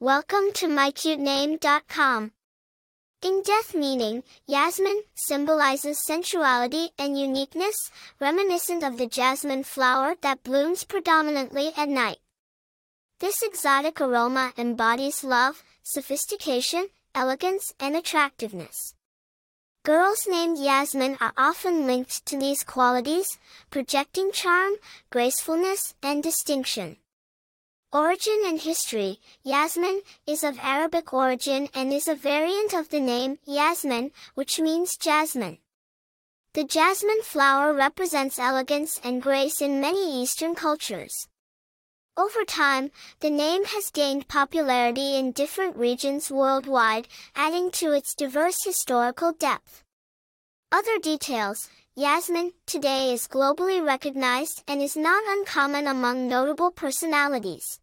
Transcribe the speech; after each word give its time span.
Welcome 0.00 0.52
to 0.54 0.68
mycutename.com. 0.68 2.30
In 3.20 3.42
death 3.42 3.74
meaning, 3.74 4.22
Yasmine 4.46 5.02
symbolizes 5.16 6.06
sensuality 6.06 6.90
and 6.96 7.18
uniqueness, 7.18 7.74
reminiscent 8.20 8.84
of 8.84 8.96
the 8.96 9.08
jasmine 9.08 9.64
flower 9.64 10.14
that 10.20 10.44
blooms 10.44 10.84
predominantly 10.84 11.72
at 11.76 11.88
night. 11.88 12.18
This 13.18 13.42
exotic 13.42 14.00
aroma 14.00 14.52
embodies 14.56 15.24
love, 15.24 15.64
sophistication, 15.82 16.90
elegance, 17.12 17.72
and 17.80 17.96
attractiveness. 17.96 18.94
Girls 19.84 20.28
named 20.30 20.58
Yasmine 20.58 21.18
are 21.20 21.32
often 21.36 21.88
linked 21.88 22.24
to 22.26 22.38
these 22.38 22.62
qualities, 22.62 23.36
projecting 23.68 24.30
charm, 24.30 24.74
gracefulness, 25.10 25.96
and 26.04 26.22
distinction. 26.22 26.98
Origin 27.90 28.42
and 28.44 28.60
history 28.60 29.18
Yasmine 29.42 30.02
is 30.26 30.44
of 30.44 30.58
Arabic 30.58 31.14
origin 31.14 31.70
and 31.72 31.90
is 31.90 32.06
a 32.06 32.14
variant 32.14 32.74
of 32.74 32.90
the 32.90 33.00
name 33.00 33.38
Yasmin, 33.46 34.10
which 34.34 34.60
means 34.60 34.98
jasmine. 34.98 35.56
The 36.52 36.64
jasmine 36.64 37.22
flower 37.22 37.72
represents 37.72 38.38
elegance 38.38 39.00
and 39.02 39.22
grace 39.22 39.62
in 39.62 39.80
many 39.80 40.22
Eastern 40.22 40.54
cultures. 40.54 41.28
Over 42.14 42.44
time, 42.44 42.90
the 43.20 43.30
name 43.30 43.64
has 43.64 43.90
gained 43.90 44.28
popularity 44.28 45.16
in 45.16 45.32
different 45.32 45.74
regions 45.74 46.30
worldwide, 46.30 47.08
adding 47.34 47.70
to 47.70 47.92
its 47.92 48.14
diverse 48.14 48.64
historical 48.64 49.32
depth. 49.32 49.82
Other 50.70 50.98
details 50.98 51.70
Yasmine 51.98 52.52
today 52.64 53.12
is 53.12 53.26
globally 53.26 53.84
recognized 53.84 54.62
and 54.68 54.80
is 54.80 54.96
not 54.96 55.20
uncommon 55.26 55.88
among 55.88 56.28
notable 56.28 56.70
personalities. 56.70 57.80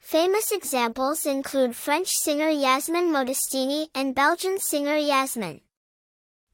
Famous 0.00 0.52
examples 0.52 1.24
include 1.24 1.74
French 1.74 2.10
singer 2.10 2.50
Yasmine 2.50 3.10
Modestine 3.10 3.86
and 3.94 4.14
Belgian 4.14 4.58
singer 4.58 4.98
Yasmine. 4.98 5.62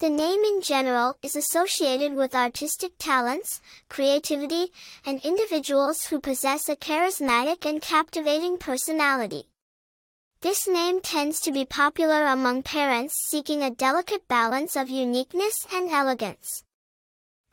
The 0.00 0.10
name 0.10 0.40
in 0.40 0.62
general 0.62 1.16
is 1.22 1.36
associated 1.36 2.14
with 2.14 2.34
artistic 2.34 2.94
talents, 2.98 3.60
creativity, 3.88 4.72
and 5.06 5.24
individuals 5.24 6.06
who 6.06 6.18
possess 6.18 6.68
a 6.68 6.74
charismatic 6.74 7.64
and 7.64 7.80
captivating 7.80 8.58
personality. 8.58 9.44
This 10.40 10.66
name 10.66 11.00
tends 11.00 11.40
to 11.42 11.52
be 11.52 11.64
popular 11.64 12.26
among 12.26 12.64
parents 12.64 13.14
seeking 13.30 13.62
a 13.62 13.70
delicate 13.70 14.28
balance 14.28 14.76
of 14.76 14.90
uniqueness 14.90 15.54
and 15.72 15.88
elegance. 15.88 16.63